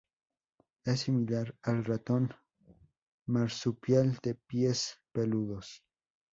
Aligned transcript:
Es 0.83 1.01
similar 1.01 1.55
al 1.61 1.85
ratón 1.85 2.33
marsupial 3.27 4.17
de 4.23 4.33
pies 4.33 4.99
peludos. 5.11 5.83